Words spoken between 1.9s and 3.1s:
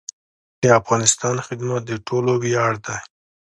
ټولو ویاړ دی